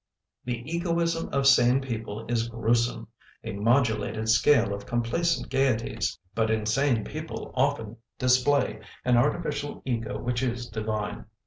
"The 0.45 0.63
egoism 0.67 1.29
of 1.31 1.45
sane 1.45 1.79
people 1.79 2.25
is 2.25 2.49
gruesome— 2.49 3.07
a 3.43 3.53
modulated 3.53 4.29
scale 4.29 4.73
of 4.73 4.87
complacent 4.87 5.51
gaieties— 5.51 6.17
but 6.33 6.49
insane 6.49 7.03
people 7.03 7.51
often 7.53 7.97
display 8.17 8.79
an 9.05 9.15
artificial 9.15 9.83
ego 9.85 10.17
which 10.17 10.41
is 10.41 10.67
divine. 10.67 11.25